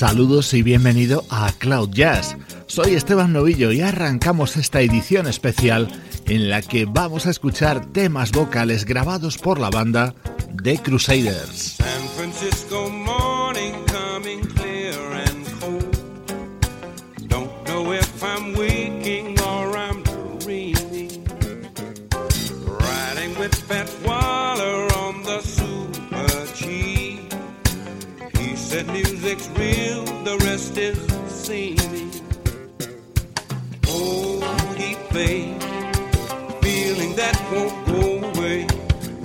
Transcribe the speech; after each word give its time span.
Saludos 0.00 0.54
y 0.54 0.62
bienvenido 0.62 1.26
a 1.28 1.52
Cloud 1.52 1.90
Jazz. 1.90 2.34
Soy 2.66 2.94
Esteban 2.94 3.34
Novillo 3.34 3.70
y 3.70 3.82
arrancamos 3.82 4.56
esta 4.56 4.80
edición 4.80 5.26
especial 5.26 5.88
en 6.24 6.48
la 6.48 6.62
que 6.62 6.86
vamos 6.86 7.26
a 7.26 7.30
escuchar 7.30 7.84
temas 7.84 8.32
vocales 8.32 8.86
grabados 8.86 9.36
por 9.36 9.60
la 9.60 9.68
banda 9.68 10.14
The 10.62 10.78
Crusaders. 10.78 11.76
San 11.76 12.08
Francisco 12.16 12.88
morning 12.88 13.74
coming 13.88 14.40
clear 14.54 14.94
and 15.28 15.46
cold. 15.60 15.94
Don't 17.28 17.52
know 17.68 17.92
if 17.92 18.24
I'm 18.24 18.54
waking 18.54 19.38
or 19.40 19.76
I'm 19.76 20.02
dreaming. 20.38 21.26
Riding 22.64 23.38
with 23.38 23.54
Fat 23.54 23.90
Waller 24.06 24.88
on 24.96 25.22
the 25.24 25.42
Super 25.42 26.46
G. 26.54 27.20
He 28.38 28.56
said 28.56 28.86
music's 29.40 29.58
real, 29.58 30.04
the 30.24 30.36
rest 30.44 30.76
is 30.76 30.98
seeming. 31.28 32.10
Oh, 33.88 34.40
he 34.76 34.94
played, 35.10 35.62
feeling 36.62 37.16
that 37.16 37.40
won't 37.52 37.86
go 37.86 38.28
away. 38.28 38.66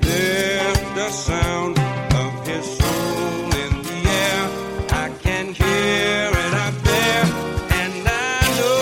There's 0.00 0.78
the 0.94 1.10
sound 1.10 1.78
of 1.78 2.46
his 2.46 2.64
soul 2.78 3.54
in 3.64 3.82
the 3.82 4.08
air. 4.08 4.48
I 4.90 5.08
can 5.22 5.46
hear 5.52 6.30
it 6.32 6.54
out 6.54 6.84
there, 6.84 7.24
and 7.82 8.08
I 8.08 8.10
know 8.58 8.80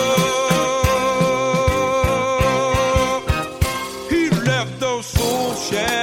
he 4.09 4.29
left 4.29 4.79
those 4.79 5.05
soul 5.05 5.53
shadows 5.55 5.94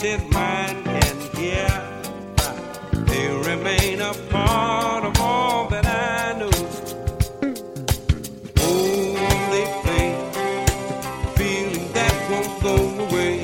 his 0.00 0.20
mind 0.30 0.84
can 0.84 1.16
hear. 1.36 1.68
They 3.06 3.28
remain 3.50 4.00
a 4.00 4.12
part 4.30 5.04
of 5.04 5.20
all 5.20 5.68
that 5.68 5.86
I 5.86 6.38
know. 6.38 6.50
Oh, 8.58 9.14
they 9.52 9.66
play, 9.82 10.08
feeling 11.36 11.92
that 11.92 12.14
won't 12.30 12.62
go 12.62 12.76
away. 13.04 13.34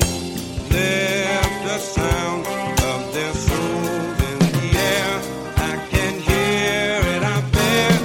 Left 0.69 1.63
the 1.67 1.77
sound 1.79 2.45
of 2.91 3.13
their 3.13 3.33
souls 3.33 4.19
in 4.29 4.39
the 4.55 4.67
air. 4.95 5.13
I 5.57 5.73
can 5.89 6.13
hear 6.29 7.01
it 7.15 7.23
out 7.33 7.47
there, 7.51 7.95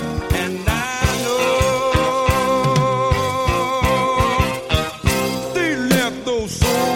and 0.42 0.58
I 0.68 0.72
know 1.24 1.42
they 5.54 5.72
left 5.76 6.18
those 6.24 6.52
soul 6.52 6.87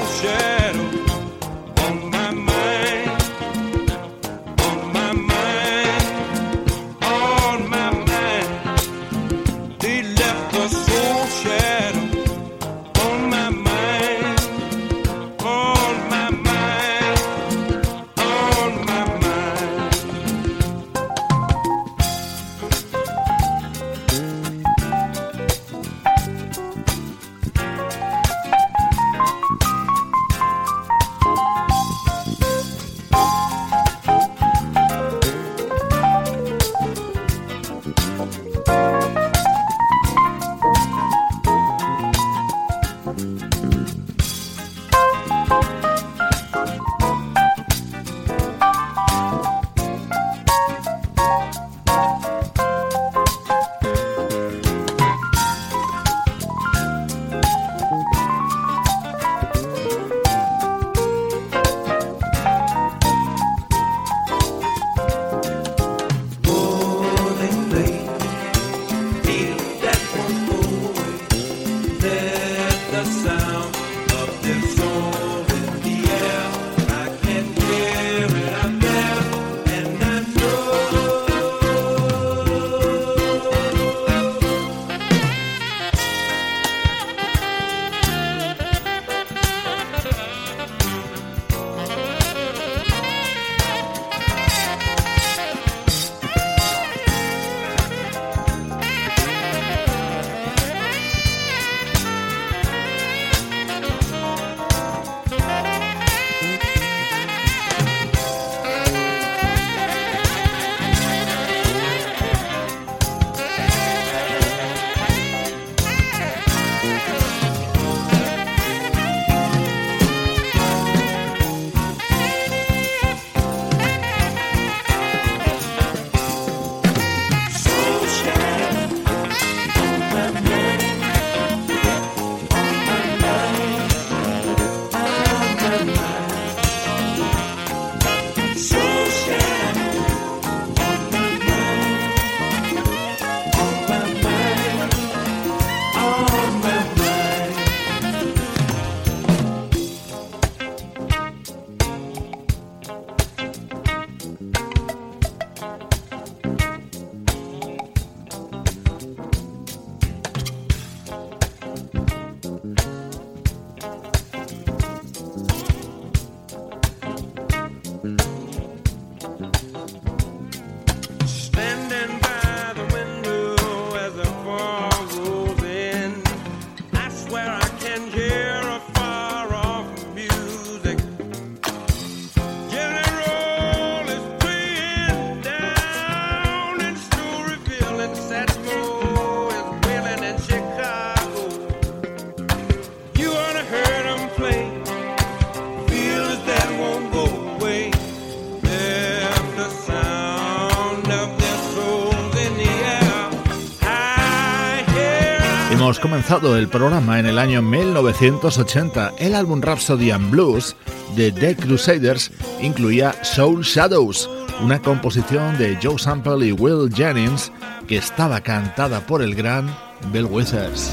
comenzado 206.03 206.57
el 206.57 206.67
programa 206.67 207.21
en 207.21 207.27
el 207.27 207.39
año 207.39 207.63
1980. 207.63 209.13
El 209.19 209.37
álbum 209.37 209.63
Rhapsody 209.63 210.11
and 210.11 210.33
Blues 210.33 210.75
de 211.15 211.31
The 211.31 211.55
Crusaders 211.55 212.33
incluía 212.61 213.15
Soul 213.23 213.63
Shadows, 213.63 214.29
una 214.65 214.83
composición 214.83 215.57
de 215.59 215.79
Joe 215.81 216.01
Sample 216.01 216.49
y 216.49 216.53
Will 216.53 216.93
Jennings 216.93 217.53
que 217.87 217.99
estaba 217.99 218.41
cantada 218.41 219.07
por 219.07 219.23
el 219.23 219.37
gran 219.37 219.73
Bill 220.13 220.25
Withers. 220.25 220.93